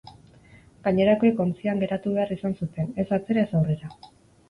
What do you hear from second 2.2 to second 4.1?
izan zuten, ez atzera ez aurrera.